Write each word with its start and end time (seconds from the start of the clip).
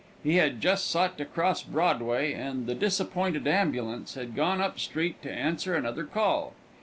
He 0.23 0.37
had 0.37 0.61
just 0.61 0.89
sought 0.89 1.15
to 1.19 1.25
cross 1.25 1.61
Broadway, 1.61 2.33
and 2.33 2.65
the 2.65 2.73
disappointed 2.73 3.47
ambulance 3.47 4.15
had 4.15 4.35
gone 4.35 4.59
up 4.59 4.79
street 4.79 5.21
to 5.21 5.31
answer 5.31 5.75
another 5.75 6.05
call. 6.05 6.53